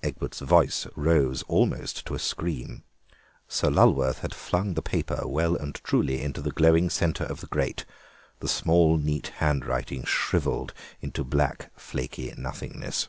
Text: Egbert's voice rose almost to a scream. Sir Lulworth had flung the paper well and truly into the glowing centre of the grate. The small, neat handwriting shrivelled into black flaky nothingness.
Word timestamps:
Egbert's 0.00 0.38
voice 0.38 0.86
rose 0.94 1.42
almost 1.48 2.06
to 2.06 2.14
a 2.14 2.18
scream. 2.20 2.84
Sir 3.48 3.66
Lulworth 3.68 4.18
had 4.20 4.32
flung 4.32 4.74
the 4.74 4.80
paper 4.80 5.26
well 5.26 5.56
and 5.56 5.74
truly 5.82 6.22
into 6.22 6.40
the 6.40 6.52
glowing 6.52 6.88
centre 6.88 7.24
of 7.24 7.40
the 7.40 7.48
grate. 7.48 7.84
The 8.38 8.46
small, 8.46 8.96
neat 8.96 9.26
handwriting 9.42 10.04
shrivelled 10.04 10.72
into 11.00 11.24
black 11.24 11.72
flaky 11.76 12.32
nothingness. 12.38 13.08